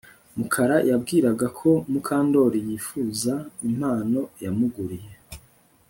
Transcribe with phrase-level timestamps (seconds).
[0.37, 3.33] Mukara yibwiraga ko Mukandoli yifuza
[3.67, 5.13] impano yamuguriye